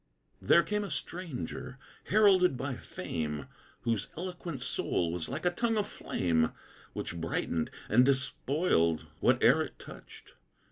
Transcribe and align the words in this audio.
There 0.41 0.63
came 0.63 0.81
the 0.81 0.89
stranger, 0.89 1.77
heralded 2.05 2.57
by 2.57 2.75
fame, 2.75 3.45
Whose 3.81 4.07
eloquent 4.17 4.63
soul 4.63 5.11
was 5.11 5.29
like 5.29 5.45
a 5.45 5.51
tongue 5.51 5.77
of 5.77 5.87
flame, 5.87 6.53
Which 6.93 7.15
brightened 7.21 7.69
and 7.87 8.03
despoiled 8.03 9.05
whate'er 9.19 9.61
it 9.61 9.77
touched. 9.77 10.33